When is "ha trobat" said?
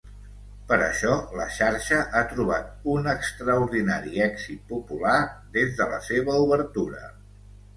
2.15-2.71